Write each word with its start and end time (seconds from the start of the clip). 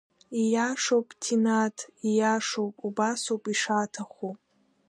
Ииашоуп, 0.41 1.07
Ҭинаҭ, 1.21 1.77
ииашоуп, 2.09 2.75
убасоуп 2.87 3.43
ишаҭаху! 3.53 4.31